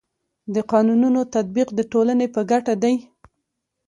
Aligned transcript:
د 0.53 0.55
قانونو 0.71 1.21
تطبیق 1.35 1.69
د 1.75 1.79
ټولني 1.91 2.27
په 2.35 2.41
ګټه 2.51 2.73
دی. 2.83 2.95